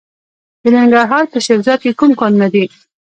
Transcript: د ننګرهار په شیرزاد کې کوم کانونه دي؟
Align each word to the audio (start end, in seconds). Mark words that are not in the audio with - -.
د 0.61 0.63
ننګرهار 0.75 1.25
په 1.31 1.37
شیرزاد 1.45 1.79
کې 1.83 1.91
کوم 1.99 2.11
کانونه 2.19 2.47
دي؟ 2.53 2.65